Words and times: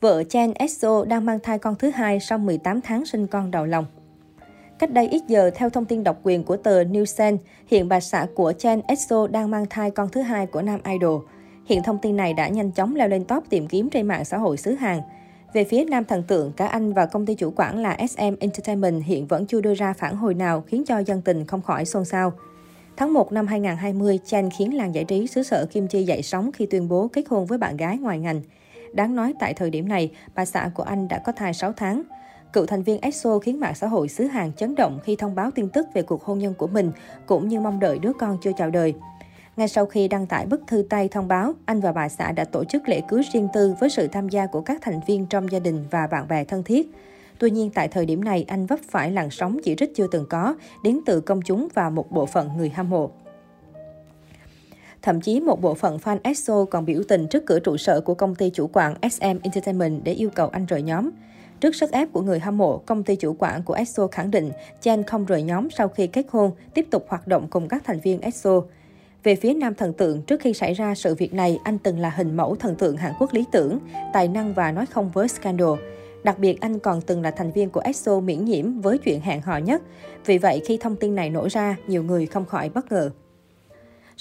Vợ 0.00 0.22
Chen 0.24 0.52
Exo 0.54 1.04
đang 1.04 1.26
mang 1.26 1.38
thai 1.40 1.58
con 1.58 1.74
thứ 1.74 1.90
hai 1.90 2.20
sau 2.20 2.38
18 2.38 2.80
tháng 2.80 3.06
sinh 3.06 3.26
con 3.26 3.50
đầu 3.50 3.66
lòng. 3.66 3.84
Cách 4.78 4.92
đây 4.92 5.08
ít 5.08 5.22
giờ, 5.28 5.50
theo 5.54 5.70
thông 5.70 5.84
tin 5.84 6.04
độc 6.04 6.20
quyền 6.22 6.44
của 6.44 6.56
tờ 6.56 6.82
Newsen, 6.82 7.36
hiện 7.66 7.88
bà 7.88 8.00
xã 8.00 8.26
của 8.34 8.52
Chen 8.58 8.80
Exo 8.88 9.26
đang 9.26 9.50
mang 9.50 9.66
thai 9.70 9.90
con 9.90 10.08
thứ 10.08 10.20
hai 10.20 10.46
của 10.46 10.62
nam 10.62 10.80
idol. 10.92 11.22
Hiện 11.66 11.82
thông 11.82 11.98
tin 11.98 12.16
này 12.16 12.34
đã 12.34 12.48
nhanh 12.48 12.72
chóng 12.72 12.96
leo 12.96 13.08
lên 13.08 13.24
top 13.24 13.44
tìm 13.50 13.66
kiếm 13.66 13.90
trên 13.90 14.08
mạng 14.08 14.24
xã 14.24 14.38
hội 14.38 14.56
xứ 14.56 14.72
Hàn. 14.72 15.00
Về 15.52 15.64
phía 15.64 15.84
nam 15.84 16.04
thần 16.04 16.22
tượng, 16.22 16.52
cả 16.52 16.66
anh 16.66 16.92
và 16.92 17.06
công 17.06 17.26
ty 17.26 17.34
chủ 17.34 17.52
quản 17.56 17.78
là 17.78 17.96
SM 18.08 18.34
Entertainment 18.40 19.04
hiện 19.04 19.26
vẫn 19.26 19.46
chưa 19.46 19.60
đưa 19.60 19.74
ra 19.74 19.92
phản 19.92 20.16
hồi 20.16 20.34
nào 20.34 20.64
khiến 20.66 20.84
cho 20.86 20.98
dân 20.98 21.22
tình 21.22 21.46
không 21.46 21.62
khỏi 21.62 21.84
xôn 21.84 22.04
xao. 22.04 22.32
Tháng 22.96 23.12
1 23.12 23.32
năm 23.32 23.46
2020, 23.46 24.18
Chen 24.24 24.48
khiến 24.58 24.76
làng 24.76 24.94
giải 24.94 25.04
trí 25.04 25.26
xứ 25.26 25.42
sở 25.42 25.66
Kim 25.70 25.88
Chi 25.88 26.02
dậy 26.02 26.22
sóng 26.22 26.52
khi 26.52 26.66
tuyên 26.66 26.88
bố 26.88 27.08
kết 27.12 27.24
hôn 27.28 27.46
với 27.46 27.58
bạn 27.58 27.76
gái 27.76 27.98
ngoài 27.98 28.18
ngành. 28.18 28.42
Đáng 28.92 29.16
nói 29.16 29.34
tại 29.38 29.54
thời 29.54 29.70
điểm 29.70 29.88
này, 29.88 30.10
bà 30.34 30.44
xã 30.44 30.70
của 30.74 30.82
anh 30.82 31.08
đã 31.08 31.18
có 31.18 31.32
thai 31.32 31.54
6 31.54 31.72
tháng. 31.72 32.02
Cựu 32.52 32.66
thành 32.66 32.82
viên 32.82 33.00
EXO 33.00 33.38
khiến 33.38 33.60
mạng 33.60 33.74
xã 33.74 33.86
hội 33.86 34.08
xứ 34.08 34.24
Hàn 34.24 34.52
chấn 34.52 34.74
động 34.74 34.98
khi 35.04 35.16
thông 35.16 35.34
báo 35.34 35.50
tin 35.50 35.68
tức 35.68 35.86
về 35.94 36.02
cuộc 36.02 36.24
hôn 36.24 36.38
nhân 36.38 36.54
của 36.54 36.66
mình, 36.66 36.92
cũng 37.26 37.48
như 37.48 37.60
mong 37.60 37.80
đợi 37.80 37.98
đứa 37.98 38.12
con 38.12 38.38
chưa 38.42 38.52
chào 38.56 38.70
đời. 38.70 38.94
Ngay 39.56 39.68
sau 39.68 39.86
khi 39.86 40.08
đăng 40.08 40.26
tải 40.26 40.46
bức 40.46 40.62
thư 40.66 40.84
tay 40.90 41.08
thông 41.08 41.28
báo, 41.28 41.52
anh 41.64 41.80
và 41.80 41.92
bà 41.92 42.08
xã 42.08 42.32
đã 42.32 42.44
tổ 42.44 42.64
chức 42.64 42.88
lễ 42.88 43.02
cưới 43.08 43.22
riêng 43.32 43.48
tư 43.52 43.74
với 43.80 43.90
sự 43.90 44.08
tham 44.08 44.28
gia 44.28 44.46
của 44.46 44.60
các 44.60 44.78
thành 44.82 45.00
viên 45.06 45.26
trong 45.26 45.52
gia 45.52 45.58
đình 45.58 45.84
và 45.90 46.06
bạn 46.06 46.28
bè 46.28 46.44
thân 46.44 46.62
thiết. 46.62 46.90
Tuy 47.38 47.50
nhiên, 47.50 47.70
tại 47.74 47.88
thời 47.88 48.06
điểm 48.06 48.24
này, 48.24 48.44
anh 48.48 48.66
vấp 48.66 48.78
phải 48.90 49.10
làn 49.10 49.30
sóng 49.30 49.58
chỉ 49.64 49.74
trích 49.78 49.94
chưa 49.94 50.06
từng 50.06 50.26
có, 50.30 50.54
đến 50.84 51.00
từ 51.06 51.20
công 51.20 51.42
chúng 51.42 51.68
và 51.74 51.90
một 51.90 52.10
bộ 52.10 52.26
phận 52.26 52.50
người 52.56 52.70
hâm 52.70 52.90
mộ. 52.90 53.10
Thậm 55.02 55.20
chí 55.20 55.40
một 55.40 55.60
bộ 55.60 55.74
phận 55.74 55.96
fan 55.96 56.18
EXO 56.22 56.64
còn 56.64 56.84
biểu 56.84 57.02
tình 57.08 57.26
trước 57.28 57.46
cửa 57.46 57.58
trụ 57.58 57.76
sở 57.76 58.00
của 58.00 58.14
công 58.14 58.34
ty 58.34 58.50
chủ 58.50 58.70
quản 58.72 58.94
SM 59.10 59.24
Entertainment 59.42 60.04
để 60.04 60.12
yêu 60.12 60.30
cầu 60.34 60.48
anh 60.48 60.66
rời 60.66 60.82
nhóm. 60.82 61.10
Trước 61.60 61.74
sức 61.74 61.90
ép 61.90 62.12
của 62.12 62.22
người 62.22 62.38
hâm 62.38 62.58
mộ, 62.58 62.78
công 62.78 63.02
ty 63.02 63.16
chủ 63.16 63.36
quản 63.38 63.62
của 63.62 63.74
EXO 63.74 64.06
khẳng 64.06 64.30
định 64.30 64.50
Chen 64.80 65.02
không 65.02 65.24
rời 65.24 65.42
nhóm 65.42 65.70
sau 65.70 65.88
khi 65.88 66.06
kết 66.06 66.26
hôn, 66.30 66.50
tiếp 66.74 66.86
tục 66.90 67.06
hoạt 67.08 67.26
động 67.26 67.46
cùng 67.50 67.68
các 67.68 67.82
thành 67.84 68.00
viên 68.00 68.20
EXO. 68.20 68.62
Về 69.22 69.36
phía 69.36 69.54
nam 69.54 69.74
thần 69.74 69.92
tượng, 69.92 70.22
trước 70.22 70.40
khi 70.40 70.52
xảy 70.52 70.74
ra 70.74 70.94
sự 70.94 71.14
việc 71.14 71.34
này, 71.34 71.58
anh 71.64 71.78
từng 71.78 71.98
là 71.98 72.10
hình 72.10 72.36
mẫu 72.36 72.54
thần 72.54 72.76
tượng 72.76 72.96
Hàn 72.96 73.12
Quốc 73.18 73.34
lý 73.34 73.44
tưởng, 73.52 73.78
tài 74.12 74.28
năng 74.28 74.54
và 74.54 74.72
nói 74.72 74.86
không 74.86 75.10
với 75.10 75.28
scandal. 75.28 75.68
Đặc 76.24 76.38
biệt, 76.38 76.60
anh 76.60 76.78
còn 76.78 77.00
từng 77.00 77.22
là 77.22 77.30
thành 77.30 77.52
viên 77.52 77.70
của 77.70 77.80
EXO 77.80 78.20
miễn 78.20 78.44
nhiễm 78.44 78.80
với 78.80 78.98
chuyện 78.98 79.20
hẹn 79.20 79.40
hò 79.40 79.58
nhất. 79.58 79.82
Vì 80.26 80.38
vậy, 80.38 80.62
khi 80.66 80.76
thông 80.76 80.96
tin 80.96 81.14
này 81.14 81.30
nổ 81.30 81.48
ra, 81.50 81.76
nhiều 81.86 82.02
người 82.02 82.26
không 82.26 82.44
khỏi 82.44 82.68
bất 82.68 82.92
ngờ. 82.92 83.10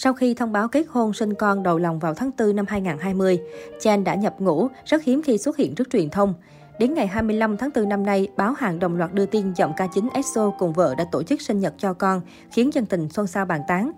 Sau 0.01 0.13
khi 0.13 0.33
thông 0.33 0.51
báo 0.51 0.67
kết 0.67 0.85
hôn 0.89 1.13
sinh 1.13 1.33
con 1.33 1.63
đầu 1.63 1.77
lòng 1.77 1.99
vào 1.99 2.13
tháng 2.13 2.31
4 2.37 2.55
năm 2.55 2.65
2020, 2.69 3.39
Chan 3.79 4.03
đã 4.03 4.15
nhập 4.15 4.35
ngũ, 4.39 4.67
rất 4.85 5.03
hiếm 5.03 5.21
khi 5.21 5.37
xuất 5.37 5.57
hiện 5.57 5.75
trước 5.75 5.89
truyền 5.91 6.09
thông. 6.09 6.33
Đến 6.79 6.93
ngày 6.93 7.07
25 7.07 7.57
tháng 7.57 7.69
4 7.75 7.89
năm 7.89 8.05
nay, 8.05 8.27
báo 8.37 8.53
hàng 8.53 8.79
đồng 8.79 8.97
loạt 8.97 9.13
đưa 9.13 9.25
tin 9.25 9.53
giọng 9.53 9.73
ca 9.77 9.87
chính 9.87 10.09
EXO 10.13 10.51
cùng 10.59 10.73
vợ 10.73 10.95
đã 10.97 11.05
tổ 11.11 11.23
chức 11.23 11.41
sinh 11.41 11.59
nhật 11.59 11.73
cho 11.77 11.93
con, 11.93 12.21
khiến 12.51 12.73
dân 12.73 12.85
tình 12.85 13.09
xôn 13.09 13.27
xao 13.27 13.45
bàn 13.45 13.61
tán. 13.67 13.91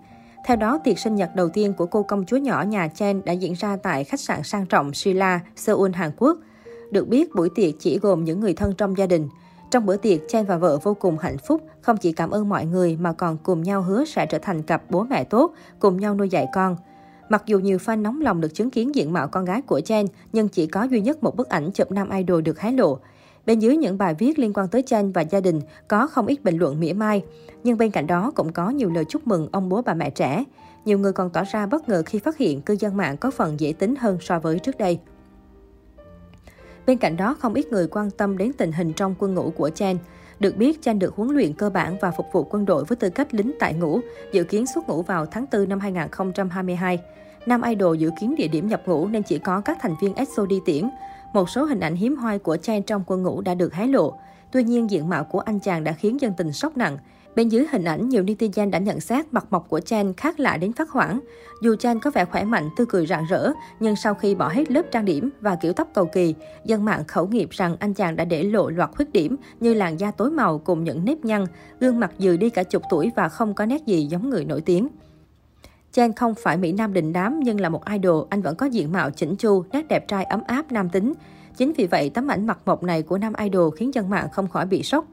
Theo 0.46 0.56
đó, 0.56 0.78
tiệc 0.84 0.98
sinh 0.98 1.14
nhật 1.14 1.30
đầu 1.36 1.48
tiên 1.48 1.72
của 1.72 1.86
cô 1.86 2.02
công 2.02 2.24
chúa 2.24 2.36
nhỏ 2.36 2.62
nhà 2.62 2.88
Chen 2.88 3.22
đã 3.24 3.32
diễn 3.32 3.52
ra 3.52 3.76
tại 3.82 4.04
khách 4.04 4.20
sạn 4.20 4.42
sang 4.42 4.66
trọng 4.66 4.94
Sila, 4.94 5.40
Seoul, 5.56 5.90
Hàn 5.94 6.10
Quốc. 6.16 6.38
Được 6.90 7.08
biết, 7.08 7.34
buổi 7.34 7.48
tiệc 7.54 7.74
chỉ 7.80 7.98
gồm 7.98 8.24
những 8.24 8.40
người 8.40 8.54
thân 8.54 8.74
trong 8.78 8.98
gia 8.98 9.06
đình. 9.06 9.28
Trong 9.72 9.86
bữa 9.86 9.96
tiệc, 9.96 10.20
Chen 10.28 10.46
và 10.46 10.56
vợ 10.56 10.78
vô 10.82 10.94
cùng 10.94 11.18
hạnh 11.18 11.38
phúc, 11.38 11.62
không 11.80 11.96
chỉ 11.96 12.12
cảm 12.12 12.30
ơn 12.30 12.48
mọi 12.48 12.66
người 12.66 12.96
mà 13.00 13.12
còn 13.12 13.36
cùng 13.42 13.62
nhau 13.62 13.82
hứa 13.82 14.04
sẽ 14.04 14.26
trở 14.26 14.38
thành 14.38 14.62
cặp 14.62 14.82
bố 14.90 15.04
mẹ 15.04 15.24
tốt, 15.24 15.52
cùng 15.78 16.00
nhau 16.00 16.14
nuôi 16.14 16.28
dạy 16.28 16.46
con. 16.54 16.76
Mặc 17.28 17.42
dù 17.46 17.58
nhiều 17.58 17.78
fan 17.78 18.02
nóng 18.02 18.20
lòng 18.20 18.40
được 18.40 18.54
chứng 18.54 18.70
kiến 18.70 18.94
diện 18.94 19.12
mạo 19.12 19.28
con 19.28 19.44
gái 19.44 19.62
của 19.62 19.80
Chen, 19.80 20.06
nhưng 20.32 20.48
chỉ 20.48 20.66
có 20.66 20.82
duy 20.82 21.00
nhất 21.00 21.22
một 21.22 21.36
bức 21.36 21.48
ảnh 21.48 21.70
chụp 21.70 21.92
nam 21.92 22.10
idol 22.10 22.42
được 22.42 22.60
hé 22.60 22.72
lộ. 22.72 22.98
Bên 23.46 23.58
dưới 23.58 23.76
những 23.76 23.98
bài 23.98 24.14
viết 24.14 24.38
liên 24.38 24.52
quan 24.52 24.68
tới 24.68 24.82
Chen 24.82 25.12
và 25.12 25.22
gia 25.22 25.40
đình 25.40 25.60
có 25.88 26.06
không 26.06 26.26
ít 26.26 26.44
bình 26.44 26.58
luận 26.58 26.80
mỉa 26.80 26.92
mai, 26.92 27.22
nhưng 27.64 27.78
bên 27.78 27.90
cạnh 27.90 28.06
đó 28.06 28.32
cũng 28.34 28.52
có 28.52 28.70
nhiều 28.70 28.90
lời 28.90 29.04
chúc 29.04 29.26
mừng 29.26 29.48
ông 29.52 29.68
bố 29.68 29.82
bà 29.82 29.94
mẹ 29.94 30.10
trẻ. 30.10 30.44
Nhiều 30.84 30.98
người 30.98 31.12
còn 31.12 31.30
tỏ 31.30 31.44
ra 31.44 31.66
bất 31.66 31.88
ngờ 31.88 32.02
khi 32.06 32.18
phát 32.18 32.36
hiện 32.36 32.60
cư 32.60 32.76
dân 32.80 32.96
mạng 32.96 33.16
có 33.16 33.30
phần 33.30 33.60
dễ 33.60 33.72
tính 33.72 33.94
hơn 33.96 34.18
so 34.20 34.38
với 34.38 34.58
trước 34.58 34.78
đây. 34.78 34.98
Bên 36.86 36.98
cạnh 36.98 37.16
đó, 37.16 37.36
không 37.40 37.54
ít 37.54 37.72
người 37.72 37.86
quan 37.86 38.10
tâm 38.10 38.38
đến 38.38 38.52
tình 38.52 38.72
hình 38.72 38.92
trong 38.92 39.14
quân 39.18 39.34
ngũ 39.34 39.50
của 39.50 39.70
Chen. 39.74 39.98
Được 40.40 40.56
biết, 40.56 40.82
Chen 40.82 40.98
được 40.98 41.16
huấn 41.16 41.30
luyện 41.30 41.52
cơ 41.52 41.70
bản 41.70 41.96
và 42.00 42.10
phục 42.10 42.26
vụ 42.32 42.44
quân 42.50 42.64
đội 42.64 42.84
với 42.84 42.96
tư 42.96 43.10
cách 43.10 43.34
lính 43.34 43.52
tại 43.60 43.74
ngũ, 43.74 44.00
dự 44.32 44.44
kiến 44.44 44.66
xuất 44.74 44.88
ngũ 44.88 45.02
vào 45.02 45.26
tháng 45.26 45.46
4 45.52 45.68
năm 45.68 45.80
2022. 45.80 46.98
Nam 47.46 47.62
Idol 47.62 47.96
dự 47.96 48.10
kiến 48.20 48.34
địa 48.38 48.48
điểm 48.48 48.68
nhập 48.68 48.82
ngũ 48.86 49.06
nên 49.06 49.22
chỉ 49.22 49.38
có 49.38 49.60
các 49.60 49.78
thành 49.80 49.94
viên 50.00 50.14
EXO 50.14 50.46
đi 50.46 50.60
tiễn. 50.64 50.90
Một 51.32 51.50
số 51.50 51.64
hình 51.64 51.80
ảnh 51.80 51.94
hiếm 51.94 52.16
hoi 52.16 52.38
của 52.38 52.56
Chen 52.56 52.82
trong 52.82 53.04
quân 53.06 53.22
ngũ 53.22 53.40
đã 53.40 53.54
được 53.54 53.74
hé 53.74 53.86
lộ. 53.86 54.14
Tuy 54.50 54.64
nhiên, 54.64 54.90
diện 54.90 55.08
mạo 55.08 55.24
của 55.24 55.40
anh 55.40 55.60
chàng 55.60 55.84
đã 55.84 55.92
khiến 55.92 56.20
dân 56.20 56.32
tình 56.36 56.52
sốc 56.52 56.76
nặng. 56.76 56.98
Bên 57.36 57.48
dưới 57.48 57.66
hình 57.70 57.84
ảnh, 57.84 58.08
nhiều 58.08 58.24
netizen 58.24 58.70
đã 58.70 58.78
nhận 58.78 59.00
xét 59.00 59.32
mặt 59.32 59.46
mộc 59.50 59.68
của 59.68 59.80
Chan 59.80 60.12
khác 60.12 60.40
lạ 60.40 60.56
đến 60.56 60.72
phát 60.72 60.90
hoảng. 60.90 61.20
Dù 61.62 61.76
Chan 61.76 62.00
có 62.00 62.10
vẻ 62.10 62.24
khỏe 62.24 62.44
mạnh, 62.44 62.68
tươi 62.76 62.86
cười 62.90 63.06
rạng 63.06 63.24
rỡ, 63.24 63.52
nhưng 63.80 63.96
sau 63.96 64.14
khi 64.14 64.34
bỏ 64.34 64.48
hết 64.48 64.70
lớp 64.70 64.82
trang 64.90 65.04
điểm 65.04 65.30
và 65.40 65.56
kiểu 65.56 65.72
tóc 65.72 65.88
cầu 65.94 66.06
kỳ, 66.06 66.34
dân 66.64 66.84
mạng 66.84 67.04
khẩu 67.08 67.26
nghiệp 67.26 67.50
rằng 67.50 67.76
anh 67.80 67.94
chàng 67.94 68.16
đã 68.16 68.24
để 68.24 68.42
lộ 68.42 68.70
loạt 68.70 68.90
khuyết 68.96 69.12
điểm 69.12 69.36
như 69.60 69.74
làn 69.74 70.00
da 70.00 70.10
tối 70.10 70.30
màu 70.30 70.58
cùng 70.58 70.84
những 70.84 71.04
nếp 71.04 71.24
nhăn, 71.24 71.44
gương 71.80 72.00
mặt 72.00 72.10
dừ 72.18 72.36
đi 72.36 72.50
cả 72.50 72.62
chục 72.62 72.82
tuổi 72.90 73.10
và 73.16 73.28
không 73.28 73.54
có 73.54 73.66
nét 73.66 73.86
gì 73.86 74.06
giống 74.06 74.30
người 74.30 74.44
nổi 74.44 74.60
tiếng. 74.60 74.88
Chan 75.92 76.12
không 76.12 76.34
phải 76.34 76.56
Mỹ 76.56 76.72
Nam 76.72 76.92
đình 76.92 77.12
đám 77.12 77.40
nhưng 77.40 77.60
là 77.60 77.68
một 77.68 77.82
idol, 77.92 78.26
anh 78.30 78.42
vẫn 78.42 78.56
có 78.56 78.66
diện 78.66 78.92
mạo 78.92 79.10
chỉnh 79.10 79.36
chu, 79.36 79.64
nét 79.72 79.88
đẹp 79.88 80.08
trai 80.08 80.24
ấm 80.24 80.40
áp 80.46 80.72
nam 80.72 80.88
tính. 80.88 81.12
Chính 81.56 81.72
vì 81.72 81.86
vậy, 81.86 82.10
tấm 82.10 82.28
ảnh 82.28 82.46
mặt 82.46 82.58
mộc 82.64 82.82
này 82.82 83.02
của 83.02 83.18
nam 83.18 83.32
idol 83.38 83.74
khiến 83.76 83.94
dân 83.94 84.10
mạng 84.10 84.28
không 84.32 84.48
khỏi 84.48 84.66
bị 84.66 84.82
sốc. 84.82 85.04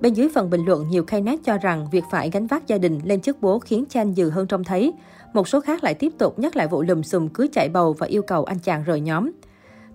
Bên 0.00 0.14
dưới 0.14 0.28
phần 0.34 0.50
bình 0.50 0.64
luận, 0.66 0.88
nhiều 0.88 1.04
khai 1.06 1.20
nát 1.20 1.40
cho 1.44 1.58
rằng 1.58 1.86
việc 1.92 2.04
phải 2.10 2.30
gánh 2.30 2.46
vác 2.46 2.66
gia 2.66 2.78
đình 2.78 3.00
lên 3.04 3.20
chức 3.20 3.40
bố 3.40 3.58
khiến 3.58 3.84
Chan 3.88 4.14
dừ 4.14 4.30
hơn 4.30 4.46
trông 4.46 4.64
thấy. 4.64 4.92
Một 5.32 5.48
số 5.48 5.60
khác 5.60 5.84
lại 5.84 5.94
tiếp 5.94 6.12
tục 6.18 6.38
nhắc 6.38 6.56
lại 6.56 6.68
vụ 6.68 6.82
lùm 6.82 7.02
xùm 7.02 7.28
cưới 7.28 7.48
chạy 7.52 7.68
bầu 7.68 7.92
và 7.92 8.06
yêu 8.06 8.22
cầu 8.22 8.44
anh 8.44 8.58
chàng 8.58 8.84
rời 8.84 9.00
nhóm. 9.00 9.30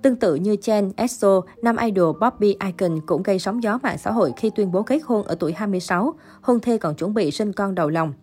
Tương 0.01 0.15
tự 0.15 0.35
như 0.35 0.55
Chen, 0.55 0.91
EXO, 0.95 1.41
nam 1.61 1.77
idol 1.77 2.17
Bobby 2.19 2.57
Icon 2.65 2.99
cũng 3.05 3.23
gây 3.23 3.39
sóng 3.39 3.63
gió 3.63 3.79
mạng 3.83 3.97
xã 3.97 4.11
hội 4.11 4.33
khi 4.37 4.49
tuyên 4.55 4.71
bố 4.71 4.83
kết 4.83 5.01
hôn 5.05 5.23
ở 5.23 5.35
tuổi 5.35 5.53
26, 5.53 6.13
hôn 6.41 6.59
thê 6.59 6.77
còn 6.77 6.95
chuẩn 6.95 7.13
bị 7.13 7.31
sinh 7.31 7.53
con 7.53 7.75
đầu 7.75 7.89
lòng. 7.89 8.13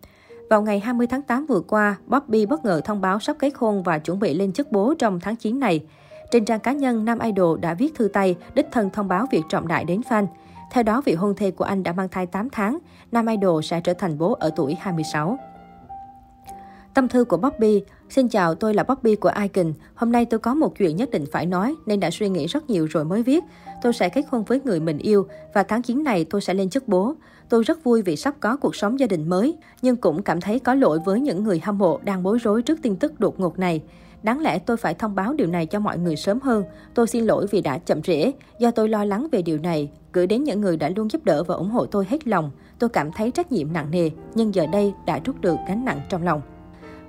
Vào 0.49 0.61
ngày 0.61 0.79
20 0.79 1.07
tháng 1.07 1.21
8 1.21 1.45
vừa 1.45 1.59
qua, 1.59 1.95
Bobby 2.07 2.45
bất 2.45 2.65
ngờ 2.65 2.81
thông 2.85 3.01
báo 3.01 3.19
sắp 3.19 3.35
kết 3.39 3.53
hôn 3.55 3.83
và 3.83 3.99
chuẩn 3.99 4.19
bị 4.19 4.33
lên 4.33 4.51
chức 4.51 4.71
bố 4.71 4.93
trong 4.99 5.19
tháng 5.19 5.35
9 5.35 5.59
này. 5.59 5.85
Trên 6.31 6.45
trang 6.45 6.59
cá 6.59 6.71
nhân, 6.71 7.05
nam 7.05 7.19
idol 7.19 7.59
đã 7.59 7.73
viết 7.73 7.95
thư 7.95 8.07
tay, 8.07 8.35
đích 8.53 8.67
thân 8.71 8.89
thông 8.89 9.07
báo 9.07 9.25
việc 9.31 9.43
trọng 9.49 9.67
đại 9.67 9.85
đến 9.85 10.01
fan. 10.09 10.25
Theo 10.71 10.83
đó, 10.83 11.01
vị 11.05 11.13
hôn 11.13 11.35
thê 11.35 11.51
của 11.51 11.63
anh 11.63 11.83
đã 11.83 11.93
mang 11.93 12.09
thai 12.09 12.25
8 12.25 12.49
tháng, 12.49 12.77
nam 13.11 13.27
idol 13.27 13.63
sẽ 13.63 13.81
trở 13.81 13.93
thành 13.93 14.17
bố 14.17 14.33
ở 14.33 14.49
tuổi 14.55 14.75
26. 14.79 15.37
Tâm 16.93 17.07
thư 17.07 17.23
của 17.23 17.37
Bobby 17.37 17.83
Xin 18.09 18.27
chào, 18.27 18.55
tôi 18.55 18.73
là 18.73 18.83
Bobby 18.83 19.15
của 19.15 19.31
Icon. 19.41 19.73
Hôm 19.95 20.11
nay 20.11 20.25
tôi 20.25 20.39
có 20.39 20.53
một 20.53 20.77
chuyện 20.77 20.95
nhất 20.95 21.11
định 21.11 21.25
phải 21.31 21.45
nói 21.45 21.75
nên 21.85 21.99
đã 21.99 22.11
suy 22.11 22.29
nghĩ 22.29 22.47
rất 22.47 22.69
nhiều 22.69 22.85
rồi 22.85 23.05
mới 23.05 23.23
viết. 23.23 23.43
Tôi 23.81 23.93
sẽ 23.93 24.09
kết 24.09 24.25
hôn 24.29 24.43
với 24.43 24.61
người 24.63 24.79
mình 24.79 24.97
yêu 24.97 25.27
và 25.53 25.63
tháng 25.63 25.81
9 25.81 26.03
này 26.03 26.25
tôi 26.25 26.41
sẽ 26.41 26.53
lên 26.53 26.69
chức 26.69 26.87
bố. 26.87 27.13
Tôi 27.49 27.63
rất 27.63 27.83
vui 27.83 28.01
vì 28.01 28.15
sắp 28.15 28.35
có 28.39 28.57
cuộc 28.57 28.75
sống 28.75 28.99
gia 28.99 29.07
đình 29.07 29.29
mới, 29.29 29.55
nhưng 29.81 29.95
cũng 29.95 30.23
cảm 30.23 30.41
thấy 30.41 30.59
có 30.59 30.73
lỗi 30.73 30.99
với 31.05 31.19
những 31.19 31.43
người 31.43 31.59
hâm 31.63 31.77
mộ 31.77 31.99
đang 32.03 32.23
bối 32.23 32.37
rối 32.37 32.61
trước 32.61 32.79
tin 32.81 32.95
tức 32.95 33.19
đột 33.19 33.39
ngột 33.39 33.59
này. 33.59 33.81
Đáng 34.23 34.39
lẽ 34.39 34.59
tôi 34.59 34.77
phải 34.77 34.93
thông 34.93 35.15
báo 35.15 35.33
điều 35.33 35.47
này 35.47 35.65
cho 35.65 35.79
mọi 35.79 35.97
người 35.97 36.15
sớm 36.15 36.39
hơn. 36.39 36.63
Tôi 36.93 37.07
xin 37.07 37.25
lỗi 37.25 37.47
vì 37.51 37.61
đã 37.61 37.77
chậm 37.77 38.01
trễ, 38.01 38.31
do 38.59 38.71
tôi 38.71 38.89
lo 38.89 39.05
lắng 39.05 39.27
về 39.31 39.41
điều 39.41 39.57
này, 39.57 39.89
gửi 40.13 40.27
đến 40.27 40.43
những 40.43 40.61
người 40.61 40.77
đã 40.77 40.89
luôn 40.95 41.09
giúp 41.11 41.25
đỡ 41.25 41.43
và 41.43 41.55
ủng 41.55 41.69
hộ 41.69 41.85
tôi 41.85 42.05
hết 42.09 42.27
lòng. 42.27 42.51
Tôi 42.79 42.89
cảm 42.89 43.11
thấy 43.11 43.31
trách 43.31 43.51
nhiệm 43.51 43.73
nặng 43.73 43.91
nề, 43.91 44.09
nhưng 44.35 44.55
giờ 44.55 44.67
đây 44.71 44.93
đã 45.05 45.19
rút 45.25 45.41
được 45.41 45.55
gánh 45.67 45.85
nặng 45.85 46.01
trong 46.09 46.23
lòng. 46.23 46.41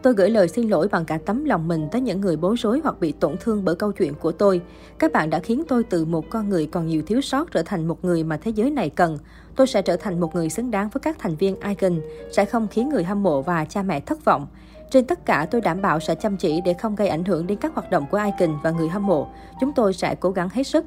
Tôi 0.02 0.14
gửi 0.14 0.30
lời 0.30 0.48
xin 0.48 0.68
lỗi 0.68 0.88
bằng 0.88 1.04
cả 1.04 1.18
tấm 1.26 1.44
lòng 1.44 1.68
mình 1.68 1.88
tới 1.92 2.00
những 2.00 2.20
người 2.20 2.36
bối 2.36 2.56
rối 2.58 2.80
hoặc 2.82 3.00
bị 3.00 3.12
tổn 3.12 3.36
thương 3.40 3.64
bởi 3.64 3.74
câu 3.74 3.92
chuyện 3.92 4.14
của 4.14 4.32
tôi. 4.32 4.60
Các 4.98 5.12
bạn 5.12 5.30
đã 5.30 5.38
khiến 5.38 5.62
tôi 5.68 5.84
từ 5.84 6.04
một 6.04 6.30
con 6.30 6.48
người 6.48 6.66
còn 6.66 6.86
nhiều 6.86 7.02
thiếu 7.06 7.20
sót 7.20 7.50
trở 7.50 7.62
thành 7.62 7.88
một 7.88 8.04
người 8.04 8.24
mà 8.24 8.36
thế 8.36 8.50
giới 8.50 8.70
này 8.70 8.90
cần. 8.90 9.18
Tôi 9.56 9.66
sẽ 9.66 9.82
trở 9.82 9.96
thành 9.96 10.20
một 10.20 10.34
người 10.34 10.50
xứng 10.50 10.70
đáng 10.70 10.88
với 10.88 11.00
các 11.00 11.16
thành 11.18 11.36
viên 11.36 11.60
Icon, 11.60 12.00
sẽ 12.30 12.44
không 12.44 12.68
khiến 12.70 12.88
người 12.88 13.04
hâm 13.04 13.22
mộ 13.22 13.42
và 13.42 13.64
cha 13.64 13.82
mẹ 13.82 14.00
thất 14.00 14.24
vọng. 14.24 14.46
Trên 14.90 15.06
tất 15.06 15.26
cả, 15.26 15.46
tôi 15.50 15.60
đảm 15.60 15.82
bảo 15.82 16.00
sẽ 16.00 16.14
chăm 16.14 16.36
chỉ 16.36 16.60
để 16.60 16.74
không 16.74 16.94
gây 16.94 17.08
ảnh 17.08 17.24
hưởng 17.24 17.46
đến 17.46 17.58
các 17.58 17.74
hoạt 17.74 17.90
động 17.90 18.06
của 18.10 18.20
Icon 18.24 18.58
và 18.62 18.70
người 18.70 18.88
hâm 18.88 19.06
mộ. 19.06 19.28
Chúng 19.60 19.72
tôi 19.72 19.92
sẽ 19.92 20.14
cố 20.14 20.30
gắng 20.30 20.48
hết 20.52 20.62
sức. 20.62 20.84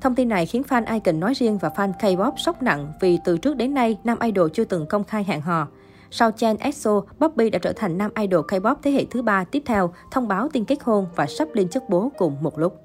Thông 0.00 0.14
tin 0.14 0.28
này 0.28 0.46
khiến 0.46 0.62
fan 0.68 0.92
Icon 0.92 1.20
nói 1.20 1.34
riêng 1.34 1.58
và 1.58 1.68
fan 1.68 1.92
K-pop 1.92 2.32
sốc 2.36 2.62
nặng 2.62 2.92
vì 3.00 3.18
từ 3.24 3.38
trước 3.38 3.56
đến 3.56 3.74
nay, 3.74 3.98
nam 4.04 4.18
idol 4.20 4.50
chưa 4.52 4.64
từng 4.64 4.86
công 4.86 5.04
khai 5.04 5.24
hẹn 5.24 5.40
hò. 5.40 5.68
Sau 6.10 6.30
Chen 6.30 6.56
EXO, 6.56 7.00
Bobby 7.18 7.50
đã 7.50 7.58
trở 7.58 7.72
thành 7.72 7.98
nam 7.98 8.10
idol 8.20 8.44
K-pop 8.48 8.74
thế 8.82 8.90
hệ 8.90 9.04
thứ 9.10 9.22
ba 9.22 9.44
tiếp 9.44 9.62
theo 9.66 9.94
thông 10.10 10.28
báo 10.28 10.48
tin 10.48 10.64
kết 10.64 10.78
hôn 10.82 11.06
và 11.16 11.26
sắp 11.26 11.48
lên 11.52 11.68
chức 11.68 11.82
bố 11.88 12.12
cùng 12.18 12.36
một 12.40 12.58
lúc. 12.58 12.83